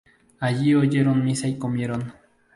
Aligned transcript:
Allí 0.39 0.73
oyeron 0.75 1.23
misa 1.23 1.47
y 1.47 1.59
comieron. 1.59 2.11